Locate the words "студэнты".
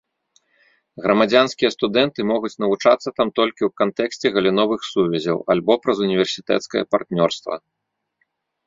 1.75-2.19